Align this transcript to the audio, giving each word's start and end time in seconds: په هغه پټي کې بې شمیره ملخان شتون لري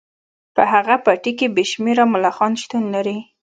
په 0.55 0.63
هغه 0.71 0.95
پټي 1.05 1.31
کې 1.39 1.47
بې 1.55 1.63
شمیره 1.71 2.03
ملخان 2.13 2.53
شتون 2.61 2.83
لري 2.95 3.17